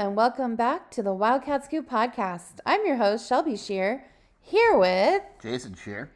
[0.00, 2.58] and welcome back to the Wildcat Scoop podcast.
[2.64, 4.06] I'm your host, Shelby Shear,
[4.40, 6.10] here with, Jason Shear.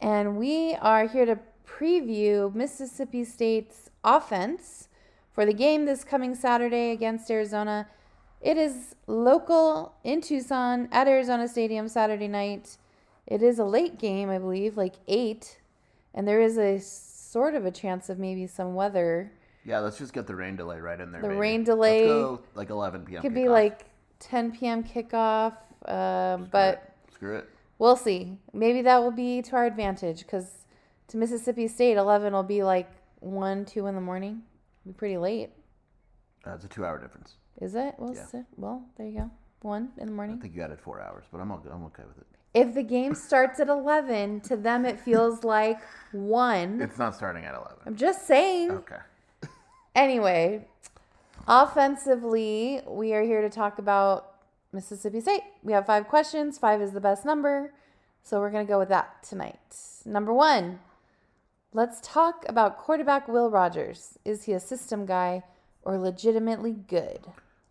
[0.00, 4.86] and we are here to preview Mississippi State's offense
[5.32, 7.88] for the game this coming Saturday against Arizona.
[8.40, 12.78] It is local in Tucson at Arizona Stadium Saturday night.
[13.26, 15.58] It is a late game, I believe, like 8,
[16.14, 19.32] and there is a sort of a chance of maybe some weather.
[19.68, 21.20] Yeah, let's just get the rain delay right in there.
[21.20, 21.38] The baby.
[21.40, 23.20] rain Let's go, like 11 p.m.
[23.20, 23.50] Could be kickoff.
[23.50, 23.84] like
[24.20, 24.82] 10 p.m.
[24.82, 25.52] kickoff,
[25.84, 27.48] um, but Screw it.
[27.78, 28.38] we'll see.
[28.54, 30.64] Maybe that will be to our advantage because
[31.08, 32.88] to Mississippi State, 11 will be like
[33.20, 34.40] 1, 2 in the morning.
[34.86, 35.50] Be pretty late.
[36.46, 37.36] Uh, it's a two-hour difference.
[37.60, 37.94] Is it?
[37.98, 38.24] Well, Yeah.
[38.24, 39.30] si- well, there you go.
[39.60, 40.38] 1 in the morning.
[40.38, 42.26] I think you added four hours, but I'm okay, I'm okay with it.
[42.54, 45.78] If the game starts at 11, to them it feels like
[46.12, 46.80] 1.
[46.80, 47.76] It's not starting at 11.
[47.84, 48.70] I'm just saying.
[48.70, 48.96] Okay.
[49.94, 50.66] Anyway,
[51.46, 54.34] offensively, we are here to talk about
[54.72, 55.42] Mississippi State.
[55.62, 56.58] We have five questions.
[56.58, 57.72] Five is the best number.
[58.22, 59.76] So we're going to go with that tonight.
[60.04, 60.80] Number one,
[61.72, 64.18] let's talk about quarterback Will Rogers.
[64.24, 65.42] Is he a system guy
[65.82, 67.20] or legitimately good?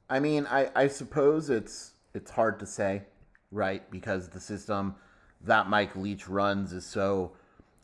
[0.09, 3.03] I mean, I, I suppose it's it's hard to say,
[3.51, 3.89] right?
[3.91, 4.95] Because the system
[5.41, 7.33] that Mike Leach runs is so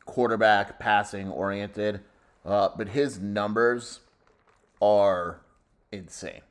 [0.05, 2.01] quarterback passing oriented.
[2.45, 4.01] Uh, but his numbers
[4.83, 5.39] are
[5.93, 6.41] insane.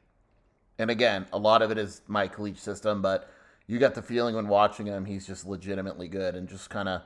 [0.79, 3.31] And again, a lot of it is Mike Leach system, but
[3.67, 7.03] you get the feeling when watching him, he's just legitimately good and just kind of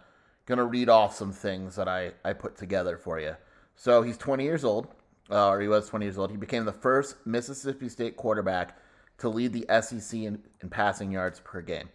[0.47, 3.35] going to read off some things that I, I put together for you.
[3.75, 4.87] So he's 20 years old,
[5.29, 6.31] uh, or he was 20 years old.
[6.31, 8.79] He became the first Mississippi State quarterback
[9.19, 11.89] to lead the SEC in, in passing yards per game.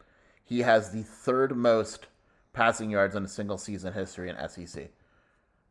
[0.44, 2.08] He has the third most
[2.52, 4.90] passing yards in a single season history in SEC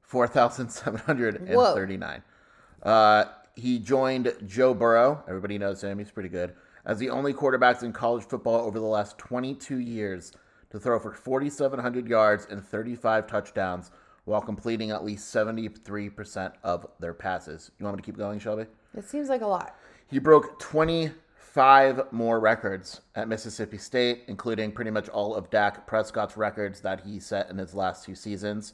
[0.00, 2.22] 4,739.
[2.82, 3.24] Uh,
[3.60, 5.22] he joined Joe Burrow.
[5.28, 5.98] Everybody knows him.
[5.98, 6.54] He's pretty good.
[6.86, 10.32] As the only quarterbacks in college football over the last 22 years
[10.70, 13.90] to throw for 4,700 yards and 35 touchdowns
[14.24, 17.70] while completing at least 73% of their passes.
[17.78, 18.64] You want me to keep going, Shelby?
[18.96, 19.76] It seems like a lot.
[20.06, 26.36] He broke 25 more records at Mississippi State, including pretty much all of Dak Prescott's
[26.36, 28.72] records that he set in his last two seasons.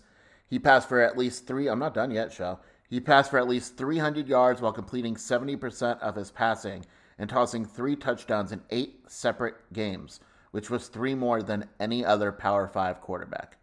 [0.49, 1.69] He passed for at least three.
[1.69, 2.61] I'm not done yet, Shell.
[2.89, 6.85] He passed for at least 300 yards while completing 70% of his passing
[7.19, 10.21] and tossing three touchdowns in eight separate games,
[10.53, 13.57] which was three more than any other Power Five quarterback.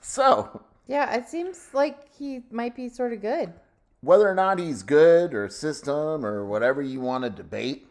[0.00, 3.52] So, Yeah, it seems like he might be sort of good.
[4.00, 7.88] whether or not he's good or system or whatever you want to debate,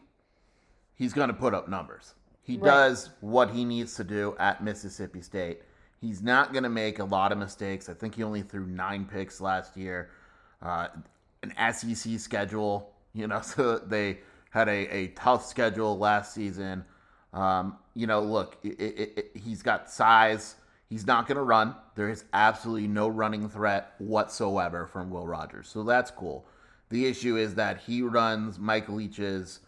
[0.93, 2.13] he's going to put up numbers.
[2.43, 2.65] He Right.
[2.65, 5.63] does what he needs to do at Mississippi State.
[5.99, 7.89] He's not going to make a lot of mistakes.
[7.89, 10.11] I think he only threw nine picks last year.
[10.63, 10.87] Uh,
[11.43, 14.19] an SEC schedule, you know, so they
[14.49, 16.85] had a, a tough schedule last season.
[17.33, 20.55] Um, you know, look, it, it, it, he's got size.
[20.89, 21.75] He's not going to run.
[21.95, 25.67] There is absolutely no running threat whatsoever from Will Rogers.
[25.67, 26.45] So that's cool.
[26.89, 29.61] The issue is that he runs Mike Leach's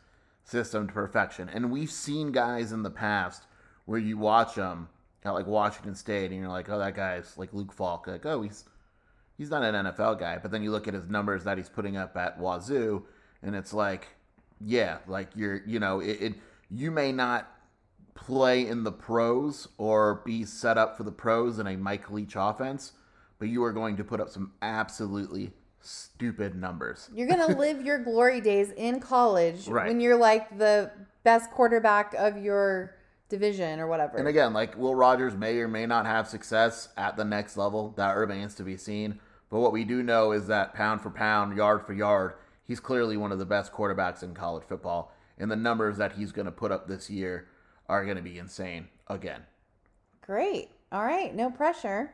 [0.43, 1.49] system to perfection.
[1.49, 3.47] And we've seen guys in the past
[3.85, 4.89] where you watch them
[5.23, 8.05] at like Washington State and you're like, oh, that guy's like Luke Falk.
[8.05, 8.65] Like, oh, he's
[9.37, 10.37] he's not an NFL guy.
[10.37, 13.03] But then you look at his numbers that he's putting up at Wazoo,
[13.41, 14.07] and it's like,
[14.59, 16.33] yeah, like you're, you know, it, it
[16.69, 17.51] you may not
[18.15, 22.33] play in the pros or be set up for the pros in a Mike Leach
[22.37, 22.93] offense,
[23.39, 27.09] but you are going to put up some absolutely stupid numbers.
[27.15, 29.87] You're gonna live your glory days in college Right.
[29.87, 30.91] when you're like the
[31.23, 32.95] best quarterback of your
[33.29, 34.17] division or whatever.
[34.17, 37.93] And again, like Will Rogers may or may not have success at the next level.
[37.97, 39.19] That remains to be seen.
[39.55, 42.33] But what we do know is that pound for pound, yard for yard,
[42.65, 45.13] he's clearly one of the best quarterbacks in college football.
[45.37, 47.47] And the numbers that he's going to put up this year
[47.87, 49.43] are going to be insane again.
[50.19, 50.71] Great.
[50.91, 51.33] All right.
[51.33, 52.11] No pressure.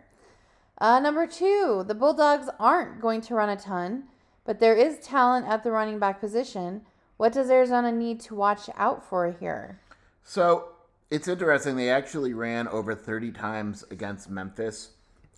[0.77, 4.03] Uh, number two, the Bulldogs aren't going to run a ton,
[4.45, 6.83] but there is talent at the running back position.
[7.17, 9.79] What does Arizona need to watch out for here?
[10.23, 10.73] So
[11.09, 11.75] it's interesting.
[11.75, 14.91] They actually ran over 30 times against Memphis.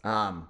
[0.03, 0.49] Um,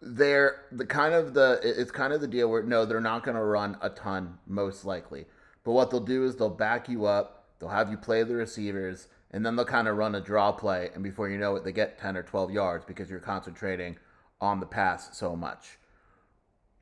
[0.00, 3.36] they're the kind of the it's kind of the deal where no, they're not going
[3.36, 5.26] to run a ton most likely.
[5.64, 7.48] But what they'll do is they'll back you up.
[7.58, 10.90] They'll have you play the receivers, and then they'll kind of run a draw play,
[10.94, 13.96] and before you know it, they get 10 or 12 yards because you're concentrating
[14.40, 15.78] on the pass so much.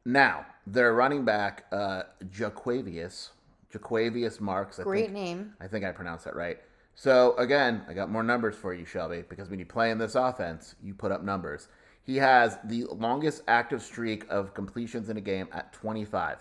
[0.05, 3.31] Now, their running back, uh, Jo'quavious,
[3.73, 4.79] Jo'quavious Marks.
[4.79, 5.55] I Great think, name.
[5.61, 6.59] I think I pronounced that right.
[6.95, 10.15] So, again, I got more numbers for you, Shelby, because when you play in this
[10.15, 11.69] offense, you put up numbers.
[12.07, 16.39] He has the longest active streak of completions in a game at 25.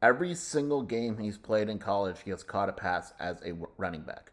[0.00, 4.00] Every single game he's played in college, he has caught a pass as a running
[4.00, 4.32] back.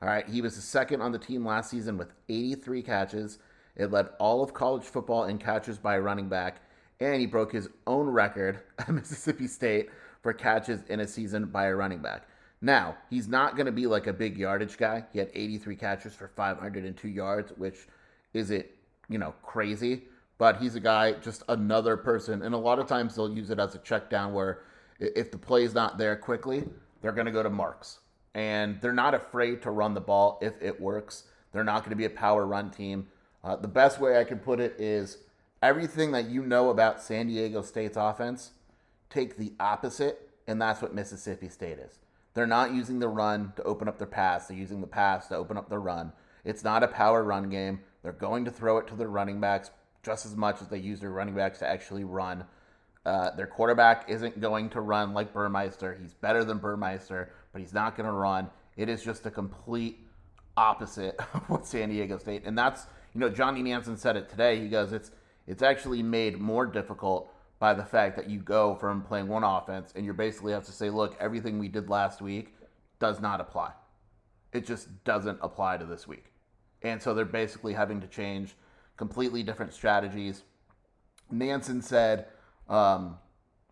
[0.00, 3.38] All right, he was the second on the team last season with 83 catches.
[3.76, 6.62] It led all of college football in catches by a running back,
[6.98, 9.90] and he broke his own record at Mississippi State
[10.22, 12.26] for catches in a season by a running back.
[12.62, 15.04] Now, he's not going to be like a big yardage guy.
[15.12, 17.86] He had 83 catches for 502 yards, which
[18.32, 18.66] isn't,
[19.08, 20.04] you know, crazy,
[20.38, 22.42] but he's a guy, just another person.
[22.42, 24.62] And a lot of times they'll use it as a check down where
[24.98, 26.64] if the play is not there quickly,
[27.00, 28.00] they're going to go to marks.
[28.34, 31.24] And they're not afraid to run the ball if it works.
[31.52, 33.08] They're not going to be a power run team.
[33.42, 35.18] Uh, the best way I can put it is
[35.62, 38.50] everything that you know about San Diego State's offense,
[39.08, 41.98] take the opposite, and that's what Mississippi State is.
[42.34, 45.36] They're not using the run to open up their pass, they're using the pass to
[45.36, 46.12] open up their run.
[46.44, 47.80] It's not a power run game.
[48.06, 49.72] They're going to throw it to their running backs
[50.04, 52.44] just as much as they use their running backs to actually run.
[53.04, 55.98] Uh, their quarterback isn't going to run like Burmeister.
[56.00, 58.48] He's better than Burmeister, but he's not going to run.
[58.76, 60.06] It is just a complete
[60.56, 62.44] opposite of what San Diego State.
[62.44, 64.60] And that's, you know, Johnny Nansen said it today.
[64.60, 65.10] He goes, it's
[65.48, 69.92] it's actually made more difficult by the fact that you go from playing one offense
[69.96, 72.54] and you basically have to say, look, everything we did last week
[73.00, 73.72] does not apply.
[74.52, 76.26] It just doesn't apply to this week.
[76.86, 78.54] And so they're basically having to change
[78.96, 80.44] completely different strategies.
[81.32, 82.26] Nansen said,
[82.68, 83.18] um,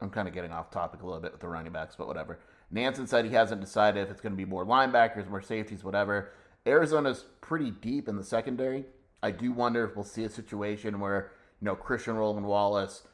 [0.00, 2.40] I'm kind of getting off topic a little bit with the running backs, but whatever.
[2.72, 6.32] Nansen said he hasn't decided if it's going to be more linebackers, more safeties, whatever.
[6.66, 8.84] Arizona's pretty deep in the secondary.
[9.22, 13.05] I do wonder if we'll see a situation where, you know, Christian Roland Wallace,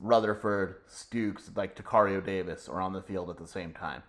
[0.00, 4.02] Rutherford, Stukes, like Tacario Davis are on the field at the same time.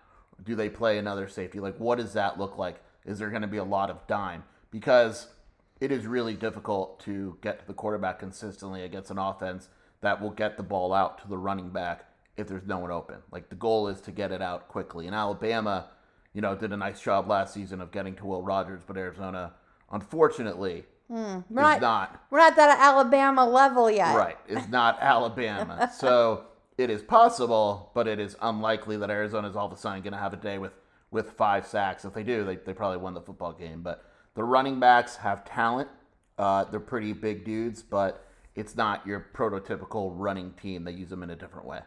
[0.44, 1.58] Do they play another safety?
[1.58, 2.82] Like, what does that look like?
[3.06, 4.44] Is there going to be a lot of dime?
[4.70, 5.28] Because
[5.80, 9.68] it is really difficult to get to the quarterback consistently against an offense
[10.00, 12.04] that will get the ball out to the running back
[12.36, 13.16] if there's no one open.
[13.30, 15.06] Like the goal is to get it out quickly.
[15.06, 15.90] And Alabama,
[16.32, 19.54] you know, did a nice job last season of getting to Will Rogers, but Arizona,
[19.90, 24.16] unfortunately, hmm, We're is not, not we're not that Alabama level yet.
[24.16, 24.38] right.
[24.46, 25.90] Is not Alabama.
[25.96, 26.44] so
[26.76, 30.12] it is possible, but it is unlikely that Arizona is all of a sudden going
[30.12, 30.72] to have a day with
[31.10, 32.04] with five sacks.
[32.04, 33.82] If they do, they, they probably won the football game.
[33.82, 34.04] But
[34.38, 35.88] the running backs have talent.
[36.38, 38.24] Uh, they're pretty big dudes, but
[38.54, 40.84] it's not your prototypical running team.
[40.84, 41.80] They use them in a different way.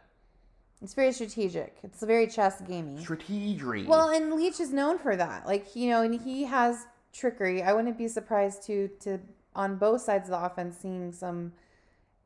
[0.81, 1.77] It's very strategic.
[1.81, 3.01] It's very chess gamey.
[3.01, 3.85] Strategery.
[3.85, 5.47] Well, and Leach is known for that.
[5.47, 7.63] Like, you know, and he has trickery.
[7.63, 9.19] I wouldn't be surprised to to
[9.55, 11.53] on both sides of the offense seeing some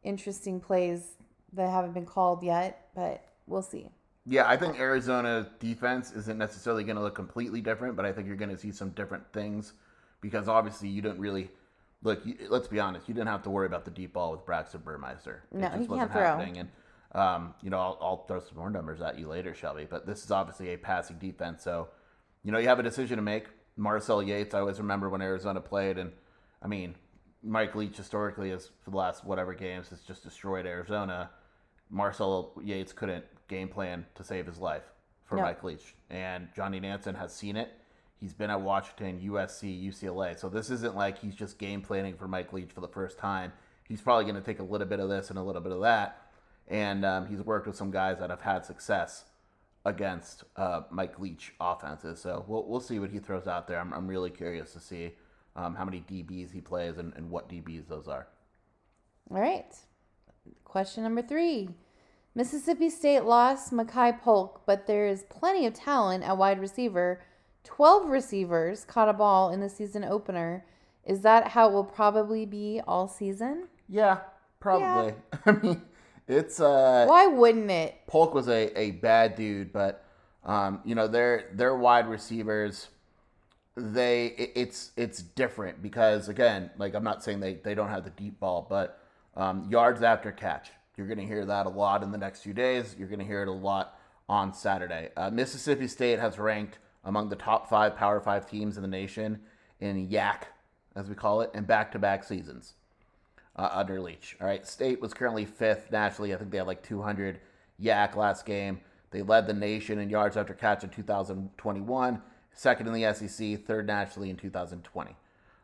[0.01, 1.17] interesting plays
[1.53, 3.91] that haven't been called yet, but we'll see.
[4.25, 8.25] Yeah, I think Arizona defense isn't necessarily going to look completely different, but I think
[8.25, 9.74] you're going to see some different things
[10.25, 11.51] because obviously you don't really
[12.01, 12.25] look.
[12.25, 14.82] You, let's be honest, you didn't have to worry about the deep ball with Braxton
[14.84, 15.44] Burmeister.
[15.51, 16.22] No, he wasn't can't throw.
[16.22, 16.58] happening.
[16.58, 16.70] And
[17.13, 19.86] um, you know, I'll, I'll throw some more numbers at you later, Shelby.
[19.88, 21.89] But this is obviously a passing defense, so
[22.44, 23.46] you know you have a decision to make.
[23.77, 26.12] Marcel Yates, I always remember when Arizona played, and
[26.62, 26.96] I mean,
[27.44, 31.29] Mike Leach historically has for the last whatever games has just destroyed Arizona.
[31.89, 34.89] Marcel Yates couldn't game plan to save his life
[35.25, 35.44] for No.
[35.44, 37.72] Mike Leach, and Johnny Nansen has seen it.
[38.25, 42.27] He's been at Washington, USC, UCLA, so this isn't like he's just game planning for
[42.27, 43.53] Mike Leach for the first time.
[43.88, 45.82] He's probably going to take a little bit of this and a little bit of
[45.82, 46.25] that,
[46.67, 49.25] and um, he's worked with some guys that have had success
[49.86, 52.20] against uh, Mike Leach offenses.
[52.20, 53.79] So we'll, we'll see what he throws out there.
[53.79, 55.12] I'm, I'm really curious to see
[55.55, 58.25] um, how many DBs he plays and, and what DBs those are.
[59.29, 59.72] All right.
[60.63, 61.70] Question number three.
[62.34, 67.22] Mississippi State lost Makai Polk, but there is plenty of talent at wide receiver.
[67.65, 70.63] 12 receivers caught a ball in the season opener.
[71.03, 73.67] Is that how it will probably be all season?
[73.89, 74.19] Yeah,
[74.60, 75.13] probably.
[75.45, 75.81] I mean,
[76.27, 77.95] it's uh Why wouldn't it?
[78.07, 80.05] Polk was a, a bad dude, but
[80.43, 82.88] um, you know, their their wide receivers
[83.75, 88.03] they it, it's it's different because again, like I'm not saying they, they don't have
[88.03, 89.00] the deep ball, but
[89.36, 90.72] um, yards after catch.
[90.98, 92.95] You're going to hear that a lot in the next few days.
[92.98, 95.10] You're going to hear it a lot on Saturday.
[95.17, 99.39] Uh, Mississippi State has ranked among the top five Power Five teams in the nation
[99.79, 100.43] in YAC,
[100.95, 102.74] as we call it, in back to back seasons
[103.55, 104.35] uh, under Leach.
[104.41, 106.33] All right, State was currently fifth nationally.
[106.33, 107.39] I think they had like 200
[107.81, 108.81] YAC last game.
[109.12, 112.21] They led the nation in yards after catch in 2021,
[112.53, 115.15] second in the SEC, third nationally in 2020.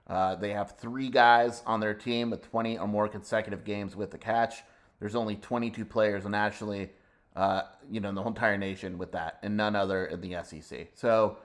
[0.08, 4.12] Uh, they have three guys on their team with 20 or more consecutive games with
[4.12, 4.64] the catch.
[5.00, 6.92] There's only 22 players nationally,
[7.36, 10.90] uh, you know, the whole entire nation with that, and none other in the SEC.
[10.96, 11.38] So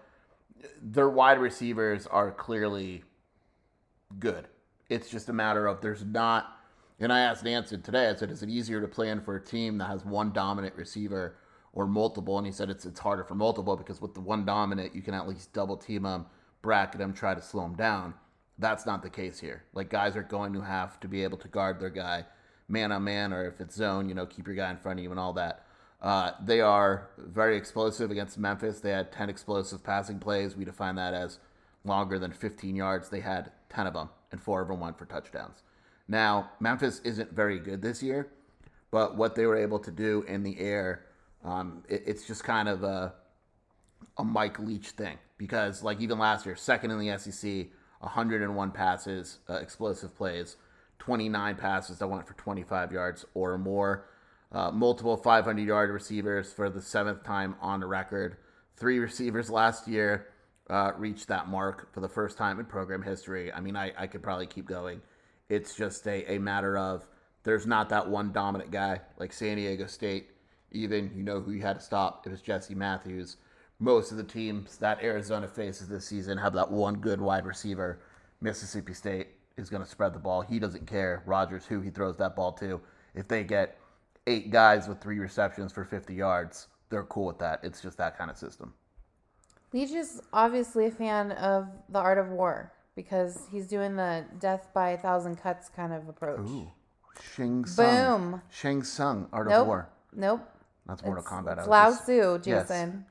[0.82, 3.04] their wide receivers are clearly
[4.18, 4.48] good.
[4.88, 6.52] It's just a matter of there's not.
[6.98, 8.08] And I asked Nansen today.
[8.08, 11.36] I said, "Is it easier to plan for a team that has one dominant receiver
[11.72, 14.94] or multiple?" And he said, "It's it's harder for multiple because with the one dominant,
[14.94, 16.26] you can at least double team them,
[16.62, 18.14] bracket them, try to slow them down."
[18.58, 19.64] That's not the case here.
[19.74, 22.24] Like guys are going to have to be able to guard their guy
[22.68, 25.04] man on man, or if it's zone, you know, keep your guy in front of
[25.04, 25.65] you and all that.
[26.00, 28.80] Uh, they are very explosive against Memphis.
[28.80, 30.56] They had 10 explosive passing plays.
[30.56, 31.38] We define that as
[31.84, 33.08] longer than 15 yards.
[33.08, 35.62] They had 10 of them, and four of them went for touchdowns.
[36.08, 38.28] Now, Memphis isn't very good this year,
[38.90, 41.06] but what they were able to do in the air,
[41.44, 43.14] um, it, it's just kind of a,
[44.18, 45.18] a Mike Leach thing.
[45.38, 47.66] Because, like, even last year, second in the SEC,
[48.00, 50.56] 101 passes, uh, explosive plays,
[50.98, 54.06] 29 passes that went for 25 yards or more.
[54.52, 58.36] Uh, multiple 500 yard receivers for the seventh time on the record.
[58.76, 60.28] Three receivers last year
[60.70, 63.52] uh, reached that mark for the first time in program history.
[63.52, 65.00] I mean, I, I could probably keep going.
[65.48, 67.06] It's just a, a matter of
[67.42, 70.30] there's not that one dominant guy like San Diego State.
[70.72, 72.26] Even you know who you had to stop.
[72.26, 73.36] It was Jesse Matthews.
[73.78, 78.00] Most of the teams that Arizona faces this season have that one good wide receiver.
[78.40, 80.42] Mississippi State is going to spread the ball.
[80.42, 81.22] He doesn't care.
[81.24, 82.80] Rogers, who he throws that ball to.
[83.14, 83.78] If they get
[84.26, 87.60] eight guys with three receptions for 50 yards, they're cool with that.
[87.62, 88.74] It's just that kind of system.
[89.72, 94.68] Leach is obviously a fan of the art of war because he's doing the death
[94.72, 96.48] by a thousand cuts kind of approach.
[96.48, 96.70] Ooh.
[97.34, 98.30] Shang Tsung.
[98.30, 98.42] Boom.
[98.50, 99.60] Shang Tsung, Art Nope.
[99.62, 99.88] of War.
[100.14, 100.40] Nope.
[100.86, 101.58] That's Mortal It's- Kombat.
[101.58, 102.68] It's Lao Tzu, Yes.
[102.68, 103.06] Jason.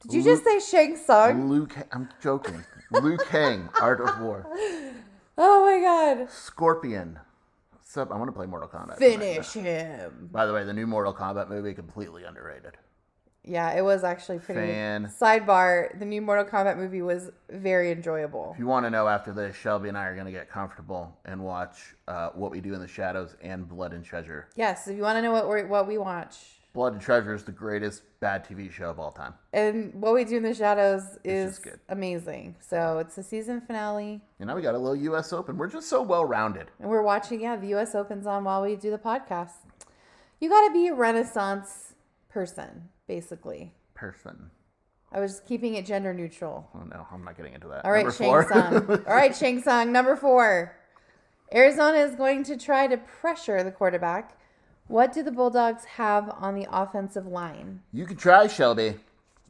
[0.00, 1.66] Did you just say Shang Tsung?
[1.66, 2.62] Kang, I'm joking.
[2.90, 4.46] Liu Kang, Art of War.
[5.40, 6.28] Oh my god.
[6.32, 7.20] Scorpion.
[7.88, 8.98] Sup, I want to play Mortal Kombat.
[8.98, 9.18] tonight.
[9.18, 10.28] Finish him.
[10.30, 12.76] By the way, the new Mortal Kombat movie completely underrated.
[13.44, 14.60] Yeah, it was actually pretty.
[14.60, 15.06] Fan.
[15.06, 18.50] Sidebar: The new Mortal Kombat movie was very enjoyable.
[18.52, 21.16] If you want to know after this, Shelby and I are going to get comfortable
[21.24, 24.50] and watch uh, What We Do in the Shadows and Blood and Treasure.
[24.54, 27.42] Yes, if you want to know what we what we watch, Blood and Treasure is
[27.44, 29.34] the greatest bad TV show of all time.
[29.52, 32.54] and what we do in the shadows is amazing.
[32.60, 35.32] So it's the season finale, You know, we got a little U.S.
[35.32, 35.56] Open.
[35.56, 36.70] We're just so well rounded.
[36.78, 37.40] and we're watching.
[37.40, 37.94] Yeah, the U.S.
[37.94, 39.52] Opens on while we do the podcast.
[40.40, 41.94] You got to be a Renaissance
[42.28, 43.72] person, basically.
[43.94, 44.50] Person.
[45.10, 46.68] I was keeping it gender neutral.
[46.74, 47.84] Oh no, I'm not getting into that.
[47.86, 48.42] All right, Shang.
[48.46, 48.90] Tsung.
[49.08, 49.90] All right, Shang Tsung.
[49.90, 50.76] Number four.
[51.52, 54.38] Arizona is going to try to pressure the quarterback.
[54.88, 57.82] What do the Bulldogs have on the offensive line?
[57.92, 58.96] You can try, Shelby.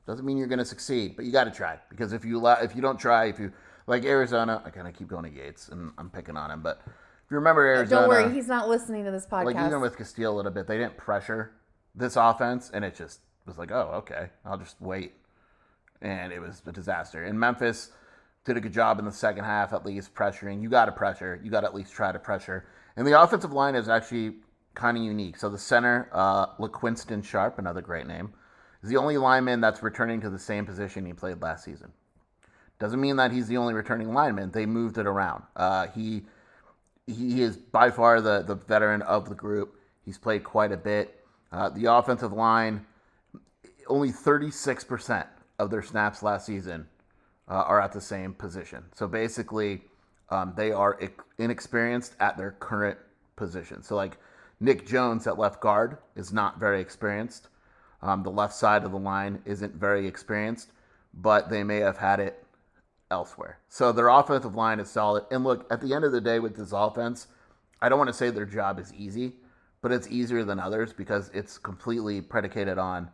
[0.06, 2.74] Doesn't mean you're going to succeed, but you got to try because if you if
[2.74, 3.52] you don't try, if you
[3.86, 6.80] like Arizona, I kind of keep going to Yates and I'm picking on him, but
[6.86, 9.44] if you remember Arizona, Don't worry, he's not listening to this podcast.
[9.44, 11.52] like even with Castile a little bit, they didn't pressure
[11.94, 15.12] this offense, and it just was like, oh, okay, I'll just wait,
[16.00, 17.24] and it was a disaster.
[17.24, 17.90] And Memphis
[18.46, 20.62] did a good job in the second half, at least pressuring.
[20.62, 21.38] You got to pressure.
[21.44, 22.66] You got to at least try to pressure.
[22.96, 24.36] And the offensive line is actually
[24.78, 25.36] kind of unique.
[25.36, 28.32] So the center, uh, LaQuinston Sharp, another great name,
[28.82, 31.92] is the only lineman that's returning to the same position he played last season.
[32.78, 34.52] Doesn't mean that he's the only returning lineman.
[34.52, 35.42] They moved it around.
[35.56, 36.22] Uh, he
[37.06, 39.80] he is by far the, the veteran of the group.
[40.04, 41.24] He's played quite a bit.
[41.50, 42.84] Uh, the offensive line,
[43.88, 45.26] only 36%
[45.58, 46.86] of their snaps last season
[47.48, 48.84] uh, are at the same position.
[48.94, 49.80] So basically,
[50.28, 51.00] um, they are
[51.38, 52.98] inexperienced at their current
[53.36, 53.82] position.
[53.82, 54.18] So, like
[54.60, 57.48] Nick Jones at left guard is not very experienced.
[58.02, 60.72] Um, the left side of the line isn't very experienced,
[61.14, 62.44] but they may have had it
[63.10, 63.58] elsewhere.
[63.68, 65.24] So their offensive line is solid.
[65.30, 67.28] And look, at the end of the day, with this offense,
[67.80, 69.34] I don't want to say their job is easy,
[69.80, 73.10] but it's easier than others because it's completely predicated on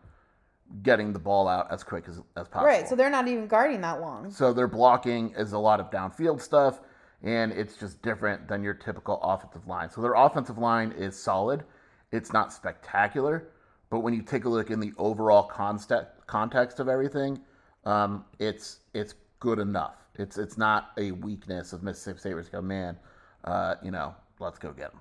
[0.82, 2.66] getting the ball out as quick as, as possible.
[2.66, 2.88] Right.
[2.88, 4.30] So they're not even guarding that long.
[4.30, 6.80] So their blocking is a lot of downfield stuff,
[7.24, 9.90] and it's just different than your typical offensive line.
[9.90, 11.64] So their offensive line is solid.
[12.12, 13.48] It's not spectacular,
[13.90, 17.40] but when you take a look in the overall context context of everything,
[17.84, 19.96] um, it's it's good enough.
[20.16, 22.34] It's it's not a weakness of Mississippi State.
[22.34, 22.96] Where go, man,
[23.44, 25.00] uh, you know, let's go get them.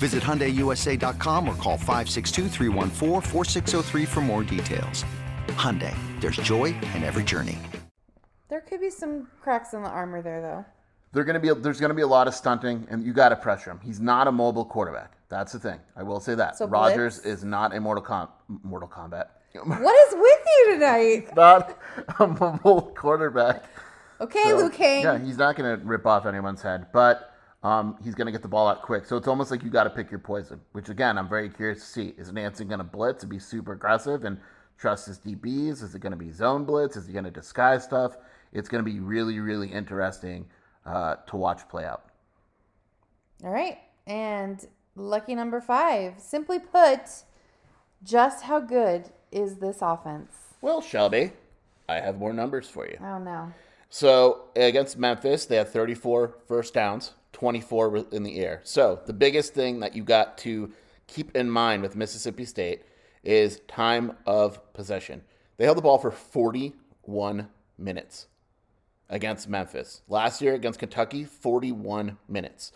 [0.00, 5.04] Visit HyundaiUSA.com or call 562 for more details.
[5.48, 7.58] Hyundai, there's joy in every journey.
[8.48, 10.64] There could be some cracks in the armor there, though.
[11.12, 13.72] They're gonna be there's gonna be a lot of stunting, and you got to pressure
[13.72, 13.80] him.
[13.82, 15.12] He's not a mobile quarterback.
[15.28, 15.78] That's the thing.
[15.96, 16.56] I will say that.
[16.56, 17.40] So Rogers blitz?
[17.40, 18.28] is not a Mortal Com-
[18.62, 19.26] Mortal Kombat.
[19.64, 21.36] What is with you tonight?
[21.36, 21.76] not
[22.20, 23.64] a mobile quarterback.
[24.20, 25.02] Okay, So, Luke Kane.
[25.02, 28.42] Yeah, he's not going to rip off anyone's head, but um, he's going to get
[28.42, 29.04] the ball out quick.
[29.04, 31.80] So it's almost like you got to pick your poison, which again, I'm very curious
[31.80, 32.14] to see.
[32.16, 34.38] Is Nansen going to blitz and be super aggressive and
[34.78, 35.82] trust his DBs?
[35.82, 36.96] Is it going to be zone blitz?
[36.96, 38.16] Is he going to disguise stuff?
[38.52, 40.46] It's going to be really, really interesting
[40.86, 42.04] uh, to watch play out.
[43.44, 43.78] All right.
[44.06, 46.14] And lucky number five.
[46.18, 47.00] Simply put,
[48.02, 50.32] just how good is this offense?
[50.62, 51.32] Well, Shelby,
[51.88, 52.98] I have more numbers for you.
[53.02, 53.52] Oh, no.
[53.88, 58.60] So against Memphis, they had 34 first downs, 24 in the air.
[58.64, 60.72] So the biggest thing that you got to
[61.06, 62.82] keep in mind with Mississippi State
[63.22, 65.22] is time of possession.
[65.56, 68.26] They held the ball for 41 minutes
[69.08, 70.02] against Memphis.
[70.08, 72.72] Last year against Kentucky, 41 minutes.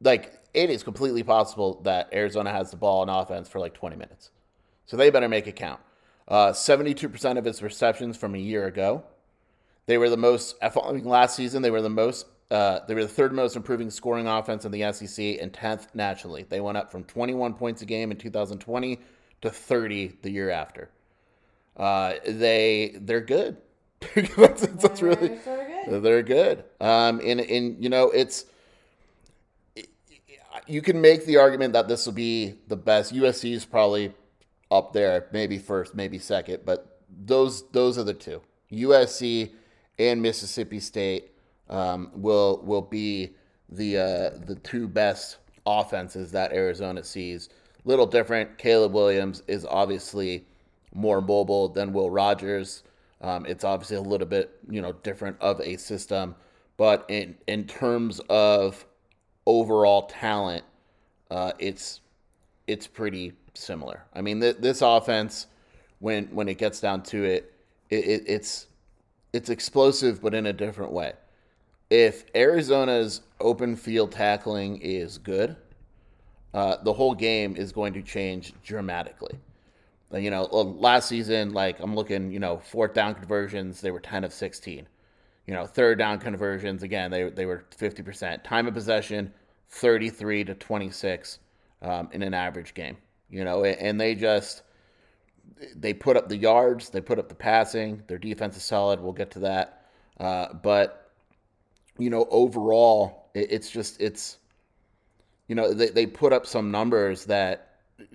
[0.00, 3.96] Like it is completely possible that Arizona has the ball in offense for like 20
[3.96, 4.30] minutes.
[4.86, 5.80] So they better make it count.
[6.26, 9.04] Uh, 72% of its receptions from a year ago.
[9.86, 13.08] They were the most, following last season, they were the most, uh, they were the
[13.08, 16.44] third most improving scoring offense in the SEC and 10th nationally.
[16.48, 18.98] They went up from 21 points a game in 2020
[19.42, 20.90] to 30 the year after.
[21.76, 23.56] Uh, they, they're good.
[24.36, 25.38] that's, that's really,
[25.88, 26.64] they're good.
[26.80, 28.46] Um, and, and, you know, it's,
[30.66, 33.14] you can make the argument that this will be the best.
[33.14, 34.12] USC is probably
[34.70, 38.40] up there, maybe first, maybe second, but those those are the two.
[38.72, 39.50] USC
[39.98, 41.32] and Mississippi State
[41.70, 43.30] um, will will be
[43.70, 47.48] the uh, the two best offenses that Arizona sees.
[47.84, 48.58] Little different.
[48.58, 50.44] Caleb Williams is obviously
[50.92, 52.82] more mobile than Will Rogers.
[53.22, 56.34] Um, it's obviously a little bit you know different of a system,
[56.76, 58.84] but in in terms of
[59.46, 60.64] overall talent,
[61.30, 62.00] uh, it's
[62.66, 64.04] it's pretty similar.
[64.14, 65.46] I mean, th- this offense,
[66.00, 67.52] when when it gets down to it,
[67.90, 68.66] it, it, it's
[69.32, 71.12] it's explosive, but in a different way.
[71.90, 75.56] If Arizona's open field tackling is good,
[76.54, 79.38] uh, the whole game is going to change dramatically.
[80.12, 84.00] You know, uh, last season, like I'm looking, you know, fourth down conversions, they were
[84.00, 84.88] 10 of 16.
[85.46, 88.42] You know, third down conversions, again, they, they were 50%.
[88.42, 89.32] Time of possession,
[89.68, 91.38] 33 to 26
[91.82, 92.96] um, in an average game.
[93.30, 94.62] You know, and they just
[95.76, 98.02] they put up the yards, they put up the passing.
[98.08, 99.00] Their defense is solid.
[99.00, 99.86] We'll get to that.
[100.18, 100.99] Uh, but
[102.00, 104.38] you know, overall, it, it's just it's
[105.48, 107.66] you know they they put up some numbers that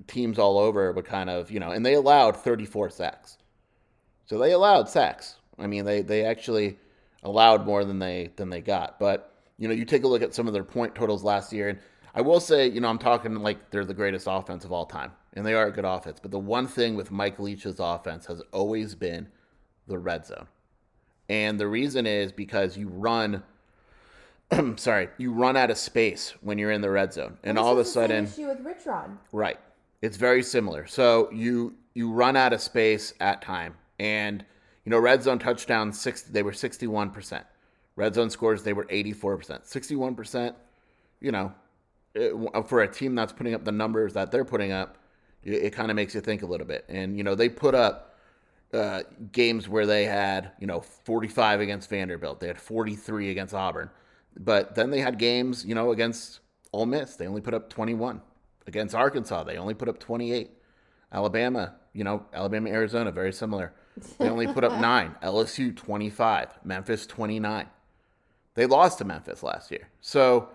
[0.07, 3.37] teams all over would kind of you know, and they allowed 34 sacks.
[4.25, 5.35] So they allowed sacks.
[5.59, 6.77] I mean, they they actually
[7.23, 8.99] allowed more than they than they got.
[8.99, 11.69] But you know, you take a look at some of their point totals last year,
[11.69, 11.79] and
[12.13, 15.11] I will say, you know, I'm talking like they're the greatest offense of all time,
[15.33, 16.19] and they are a good offense.
[16.21, 19.27] But the one thing with Mike Leach's offense has always been
[19.87, 20.47] the red zone,
[21.29, 23.43] and the reason is because you run.
[24.77, 27.77] sorry, you run out of space when you're in the red zone, and all of
[27.79, 28.59] a sudden, issue with.
[29.31, 29.59] Right.
[30.01, 30.85] It's very similar.
[30.87, 34.45] So you you run out of space at time, and
[34.85, 37.45] you know red zone touchdowns six they were sixty one percent.
[37.95, 39.65] Red zone scores they were eighty four percent.
[39.65, 40.55] Sixty one percent
[41.25, 41.51] you know,
[42.13, 42.33] it,
[42.67, 44.97] for a team that's putting up the numbers that they're putting up,
[45.43, 46.85] it, it kind of makes you think a little bit.
[46.87, 48.15] And you know, they put up
[48.73, 53.89] uh, games where they had you know 45 against Vanderbilt, they had 43 against Auburn,
[54.37, 56.39] but then they had games you know against
[56.73, 58.21] Ole Miss, they only put up 21
[58.67, 60.51] against Arkansas, they only put up 28.
[61.11, 63.73] Alabama, you know, Alabama, Arizona, very similar.
[64.19, 65.15] They only put up nine.
[65.23, 67.67] LSU 25, Memphis 29.
[68.55, 69.89] They lost to Memphis last year.
[70.01, 70.49] So,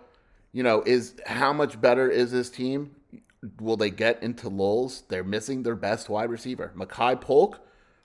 [0.53, 2.95] you know, is how much better is this team?
[3.59, 5.05] Will they get into lulls?
[5.09, 6.73] They're missing their best wide receiver.
[6.77, 7.61] Makai Polk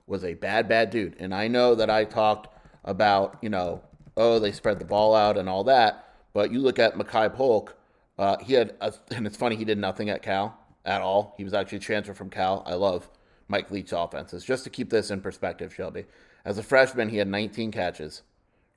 [0.08, 1.16] was a bad, bad dude.
[1.20, 2.54] And I know that I talked
[2.86, 3.82] about, you know,
[4.18, 6.14] oh, they spread the ball out and all that.
[6.34, 7.78] But you look at Makai Polk,
[8.18, 11.34] uh, he had, a, and it's funny, he did nothing at Cal at all.
[11.38, 12.64] He was actually transferred from Cal.
[12.66, 13.10] I love
[13.48, 14.44] Mike Leach offenses.
[14.44, 16.06] Just to keep this in perspective, Shelby.
[16.44, 18.22] As a freshman, he had 19 catches,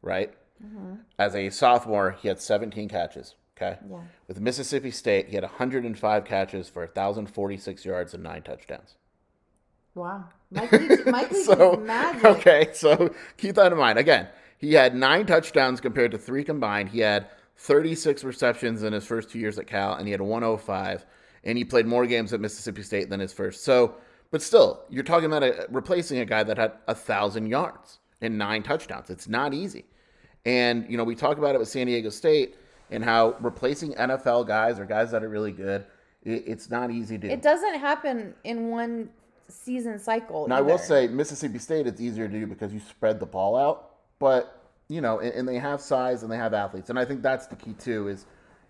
[0.03, 0.33] right?
[0.65, 0.95] Mm-hmm.
[1.19, 3.35] As a sophomore, he had 17 catches.
[3.57, 3.77] Okay.
[3.91, 3.99] Yeah.
[4.29, 8.95] With Mississippi State, he had 105 catches for 1,046 yards and nine touchdowns.
[9.95, 10.27] Wow.
[10.51, 11.85] Mike Leach, Mike Leach so.
[12.25, 13.99] Okay, so keep that in mind.
[13.99, 16.91] Again, he had nine touchdowns compared to three combined.
[16.91, 21.07] He had 36 receptions in his first two years at Cal, and he had 105.
[21.45, 23.65] And he played more games at Mississippi State than his first.
[23.65, 23.95] So,
[24.31, 28.37] but still, you're talking about a, replacing a guy that had a thousand yards and
[28.37, 29.11] nine touchdowns.
[29.11, 29.87] It's not easy.
[30.45, 32.57] And you know, we talk about it with San Diego State
[32.91, 35.87] and how replacing NFL guys or guys that are really good,
[36.23, 37.29] it, it's not easy to.
[37.29, 39.11] It doesn't happen in one
[39.49, 40.49] season cycle.
[40.49, 40.65] Now, either.
[40.65, 43.98] I will say Mississippi State, it's easier to do because you spread the ball out,
[44.19, 44.55] but
[44.89, 47.47] you know, and, and, they have size and they have athletes, and I think that's
[47.47, 48.09] the key too.
[48.09, 48.25] Is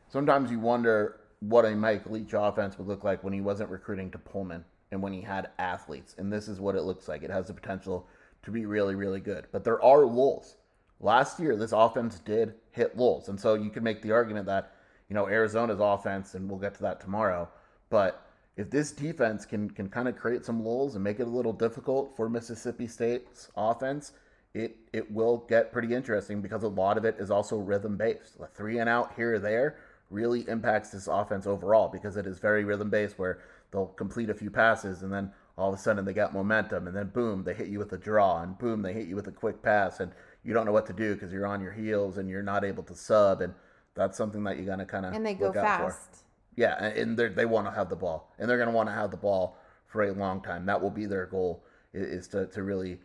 [0.08, 4.10] sometimes you wonder what a Mike Leach offense would look like when he wasn't recruiting
[4.10, 7.22] to Pullman and when he had athletes, and this is what it looks like.
[7.22, 8.08] It has the potential
[8.42, 10.56] to be really, really good, but there are lulls.
[11.00, 14.72] Last year, this offense did hit lulls, and so you can make the argument that
[15.08, 17.48] you know Arizona's offense, and we'll get to that tomorrow,
[17.90, 18.24] but
[18.56, 21.52] if this defense can can kind of create some lulls and make it a little
[21.52, 24.12] difficult for Mississippi State's offense,
[24.54, 28.36] it it will get pretty interesting because a lot of it is also rhythm based.
[28.40, 29.78] A three and out here or there
[30.10, 34.34] really impacts this offense overall because it is very rhythm based where they'll complete a
[34.34, 37.52] few passes and then all of a sudden they got momentum and then boom they
[37.52, 40.10] hit you with a draw and boom they hit you with a quick pass and
[40.44, 42.82] you don't know what to do because you're on your heels and you're not able
[42.82, 43.52] to sub and
[43.94, 46.24] that's something that you're gonna kind of and they go fast.
[46.58, 49.12] Yeah, and they want to have the ball, and they're going to want to have
[49.12, 49.56] the ball
[49.86, 50.66] for a long time.
[50.66, 51.62] That will be their goal
[51.94, 52.98] is, to, to really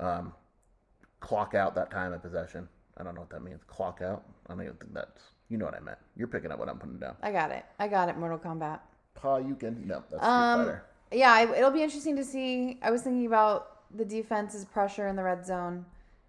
[0.00, 0.32] um,
[1.20, 2.68] clock out that time of possession.
[2.96, 3.62] I don't know what that means.
[3.66, 4.24] Clock out.
[4.46, 5.22] I don't even think that's.
[5.48, 5.98] You know what I meant.
[6.16, 7.14] You're picking up what I'm putting down.
[7.22, 7.64] I got it.
[7.78, 8.18] I got it.
[8.18, 8.80] Mortal Kombat.
[9.14, 9.86] Pa, you can.
[9.86, 10.72] No, that's um,
[11.12, 12.80] Yeah, it'll be interesting to see.
[12.82, 15.86] I was thinking about the defense's pressure in the red zone,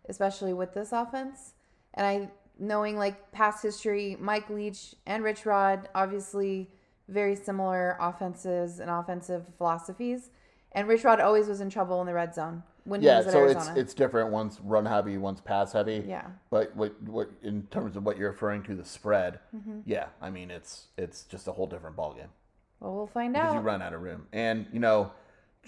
[0.07, 1.53] especially with this offense,
[1.95, 6.69] and I knowing like past history, Mike Leach and Rich Rod, obviously
[7.07, 10.29] very similar offenses and offensive philosophies.
[10.73, 13.27] And Rich Rod always was in trouble in the red zone when yeah, he was
[13.27, 13.71] at so Arizona.
[13.71, 14.31] it's it's different.
[14.31, 16.03] One's run heavy, one's pass heavy.
[16.07, 16.27] Yeah.
[16.49, 19.79] But what what in terms of what you're referring to the spread, mm-hmm.
[19.85, 22.29] yeah, I mean it's it's just a whole different ballgame.
[22.79, 23.55] Well, we'll find because out.
[23.55, 25.11] You run out of room, and you know,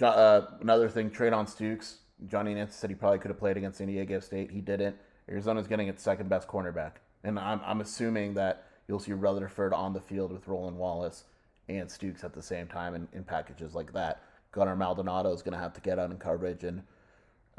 [0.01, 1.95] uh, another thing, Treydan Stukes.
[2.27, 4.51] Johnny Nansen said he probably could have played against San Diego State.
[4.51, 4.97] He didn't.
[5.29, 6.93] Arizona's getting its second best cornerback.
[7.23, 11.25] And I'm, I'm assuming that you'll see Rutherford on the field with Roland Wallace
[11.67, 14.21] and Stukes at the same time in, in packages like that.
[14.51, 16.81] Gunner Maldonado is going to have to get out in coverage, and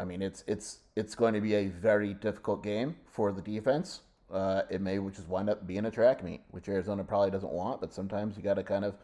[0.01, 4.01] I mean it's it's it's going to be a very difficult game for the defense.
[4.33, 7.81] Uh, it may just wind up being a track meet, which Arizona probably doesn't want,
[7.81, 8.95] but sometimes you got to kind of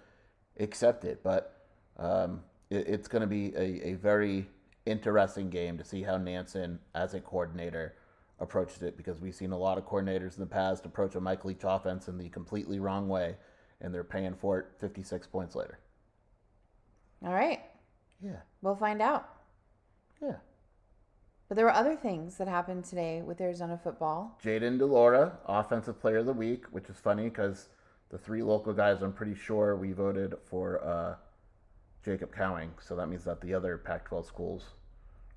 [0.58, 1.22] accept it.
[1.22, 1.66] But
[1.98, 4.46] um, it, it's going to be a, a very
[4.86, 7.96] interesting game to see how Nansen, as a coordinator,
[8.38, 11.44] approaches it because we've seen a lot of coordinators in the past approach a Mike
[11.44, 13.34] Leach offense in the completely wrong way,
[13.80, 15.80] and they're paying for it 56 points later.
[17.24, 17.60] All right.
[18.22, 18.40] Yeah.
[18.62, 19.28] We'll find out.
[20.22, 20.36] Yeah.
[21.48, 24.36] But there were other things that happened today with Arizona football.
[24.42, 27.68] Jayden de Laura, Offensive Player of the Week, which is funny because
[28.10, 31.14] the three local guys, I'm pretty sure we voted for uh,
[32.04, 32.70] Jacob Cowing.
[32.80, 34.64] So that means that the other Pac 12 schools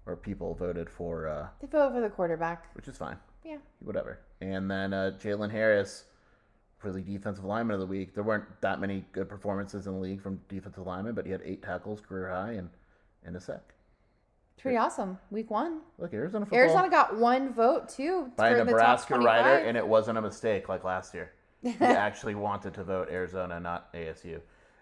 [0.08, 1.28] or people voted for.
[1.28, 3.17] Uh, they voted for the quarterback, which is fine.
[3.45, 3.58] Yeah.
[3.80, 4.19] Whatever.
[4.41, 6.06] And then uh, Jalen Harris
[6.80, 8.15] for the defensive lineman of the week.
[8.15, 11.41] There weren't that many good performances in the league from defensive linemen, but he had
[11.45, 12.69] eight tackles, career high, and
[13.24, 13.74] and a sack.
[14.62, 15.17] Pretty awesome.
[15.32, 15.82] Week one.
[15.98, 16.60] Look, Arizona football.
[16.60, 20.84] Arizona got one vote too by a Nebraska writer, and it wasn't a mistake like
[20.84, 21.32] last year.
[21.62, 24.39] he actually wanted to vote Arizona, not ASU.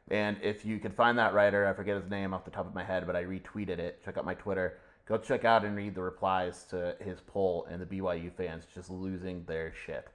[0.10, 2.74] And if you can find that writer, I forget his name off the top of
[2.74, 4.02] my head, but I retweeted it.
[4.04, 7.82] Check out my Twitter Go check out and read the replies to his poll, and
[7.82, 10.10] the BYU fans just losing their shit.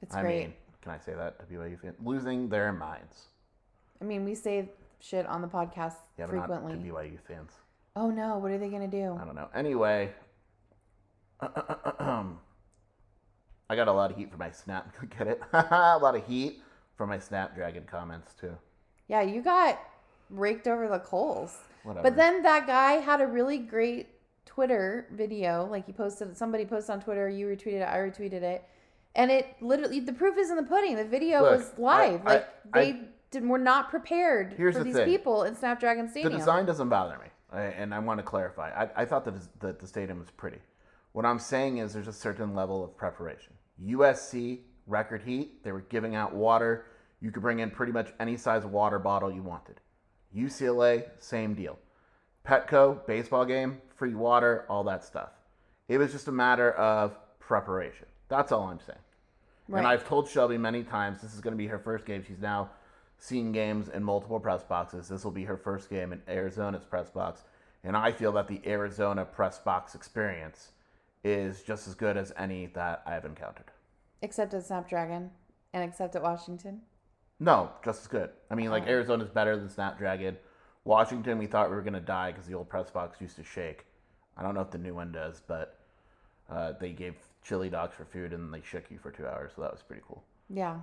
[0.00, 0.38] It's I great.
[0.40, 1.96] mean, Can I say that to BYU fans?
[2.02, 3.26] Losing their minds.
[4.00, 6.72] I mean, we say shit on the podcast Yeah, but frequently.
[6.72, 7.52] not to BYU fans.
[7.96, 9.18] Oh no, what are they gonna do?
[9.20, 9.48] I don't know.
[9.54, 10.12] Anyway,
[11.40, 12.26] I
[13.70, 14.94] got a lot of heat for my snap.
[15.18, 15.40] Get it?
[15.52, 16.60] a lot of heat
[16.96, 18.56] for my Snapdragon comments too.
[19.08, 19.78] Yeah, you got
[20.30, 21.56] raked over the coals.
[21.82, 22.02] Whatever.
[22.08, 24.08] But then that guy had a really great
[24.46, 25.66] Twitter video.
[25.70, 28.64] Like he posted, somebody posted on Twitter, you retweeted it, I retweeted it.
[29.16, 30.96] And it literally, the proof is in the pudding.
[30.96, 32.22] The video Look, was live.
[32.26, 35.06] I- like I- they did, were not prepared for the these thing.
[35.06, 36.32] people in Snapdragon Stadium.
[36.32, 38.70] The design doesn't bother me, I- and I want to clarify.
[38.70, 40.58] I, I thought that the, the stadium was pretty.
[41.12, 43.52] What I'm saying is there's a certain level of preparation.
[43.82, 45.62] USC record heat.
[45.62, 46.86] They were giving out water.
[47.20, 49.80] You could bring in pretty much any size water bottle you wanted.
[50.36, 51.78] UCLA, same deal.
[52.46, 55.30] Petco, baseball game, free water, all that stuff.
[55.88, 58.06] It was just a matter of preparation.
[58.28, 58.98] That's all I'm saying.
[59.72, 62.22] And I've told Shelby many times this is going to be her first game.
[62.26, 62.70] She's now
[63.18, 65.08] seen games in multiple press boxes.
[65.08, 67.42] This will be her first game in Arizona's press box.
[67.82, 70.72] And I feel that the Arizona press box experience
[71.22, 73.70] is just as good as any that I've encountered.
[74.22, 75.30] except at Snapdragon
[75.74, 76.80] and except at Washington.
[77.40, 78.30] No, just as good.
[78.50, 78.70] I mean, Oh.
[78.70, 80.38] like Arizona's better than Snapdragon.
[80.84, 83.44] Washington, we thought we were going to die because the old press box used to
[83.44, 83.84] shake.
[84.36, 85.78] I don't know if the new one does, but
[86.48, 89.62] uh, they gave chili dogs for food and they shook you for two hours, so
[89.62, 90.22] that was pretty cool.
[90.48, 90.78] Yeah.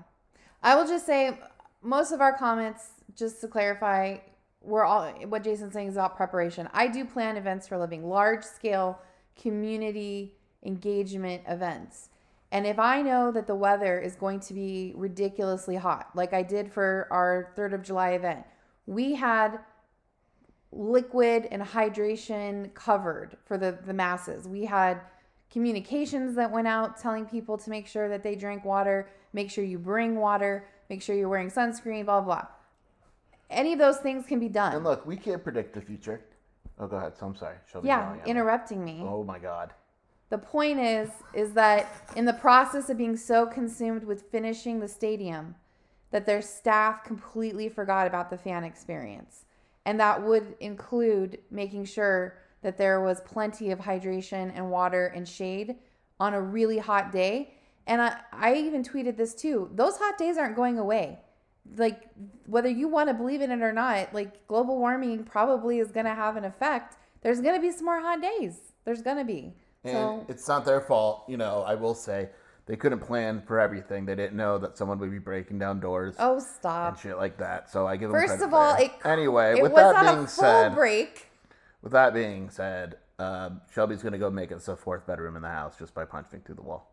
[0.61, 1.39] I will just say
[1.81, 4.17] most of our comments, just to clarify,
[4.61, 6.69] we're all what Jason's saying is about preparation.
[6.73, 8.99] I do plan events for living, large scale
[9.39, 12.09] community engagement events.
[12.51, 16.43] And if I know that the weather is going to be ridiculously hot, like I
[16.43, 18.45] did for our 3rd of July event,
[18.85, 19.59] we had
[20.71, 24.47] liquid and hydration covered for the, the masses.
[24.47, 25.01] We had
[25.49, 29.63] communications that went out telling people to make sure that they drink water, make sure
[29.63, 32.45] you bring water, make sure you're wearing sunscreen, blah, blah.
[33.49, 34.75] Any of those things can be done.
[34.75, 36.19] And look, we can't predict the future.
[36.77, 37.17] Oh, go ahead.
[37.17, 37.55] So I'm sorry.
[37.81, 39.01] Yeah, interrupting me.
[39.01, 39.73] Oh my God.
[40.29, 44.87] The point is is that in the process of being so consumed with finishing the
[44.87, 45.55] stadium
[46.11, 49.45] that their staff completely forgot about the fan experience.
[49.85, 55.27] And that would include making sure that there was plenty of hydration and water and
[55.27, 55.75] shade
[56.19, 57.53] on a really hot day.
[57.91, 59.69] And I, I even tweeted this too.
[59.75, 61.19] Those hot days aren't going away.
[61.75, 62.03] Like
[62.45, 66.05] whether you want to believe in it or not, like global warming probably is going
[66.05, 66.95] to have an effect.
[67.21, 68.59] There's going to be some more hot days.
[68.85, 69.53] There's going to be.
[69.83, 71.63] And So it's not their fault, you know.
[71.67, 72.29] I will say
[72.65, 74.05] they couldn't plan for everything.
[74.05, 76.93] They didn't know that someone would be breaking down doors Oh, stop.
[76.93, 77.69] and shit like that.
[77.69, 80.27] So I give them First of all, it, anyway, it with was that being a
[80.27, 81.27] full said, break.
[81.81, 85.49] with that being said, um, Shelby's gonna go make us a fourth bedroom in the
[85.49, 86.90] house just by punching through the wall.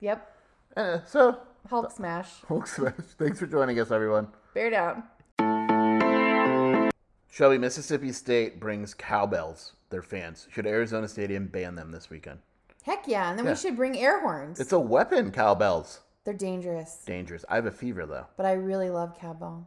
[0.00, 0.36] Yep.
[0.76, 2.28] Eh, so, Hulk smash.
[2.48, 2.94] Hulk smash.
[3.18, 4.28] Thanks for joining us, everyone.
[4.54, 5.02] Bear down.
[7.30, 9.72] Shelby, Mississippi State brings cowbells.
[9.90, 12.40] Their fans should Arizona Stadium ban them this weekend?
[12.82, 13.30] Heck yeah.
[13.30, 13.52] And then Yeah.
[13.52, 14.58] we should bring air horns.
[14.60, 16.00] It's a weapon, cowbells.
[16.24, 17.02] They're dangerous.
[17.06, 17.44] Dangerous.
[17.48, 18.26] I have a fever though.
[18.36, 19.66] But I really love cowbell.